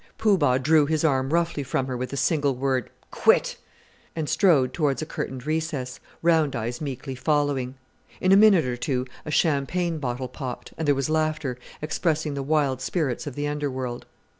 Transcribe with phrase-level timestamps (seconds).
[0.17, 3.57] Poo Bah drew his arm roughly from her with the single word "Quit!"
[4.15, 7.75] and strode towards a curtained recess, Roundeyes meekly following.
[8.19, 12.41] In a minute or two a champagne bottle popped, and there was laughter, expressing the
[12.41, 14.07] wild spirits of the underworld.